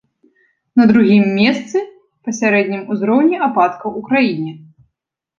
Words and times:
На 0.79 0.83
другім 0.91 1.25
месцы 1.39 1.77
па 2.27 2.33
сярэднім 2.37 2.81
узроўні 2.95 3.37
ападкаў 3.49 3.89
у 4.01 4.03
краіне. 4.09 4.51